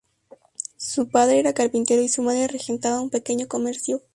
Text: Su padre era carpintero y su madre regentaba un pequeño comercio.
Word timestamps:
Su 0.77 1.09
padre 1.09 1.37
era 1.39 1.53
carpintero 1.53 2.01
y 2.01 2.07
su 2.09 2.23
madre 2.23 2.47
regentaba 2.47 2.99
un 3.01 3.11
pequeño 3.11 3.47
comercio. 3.47 4.01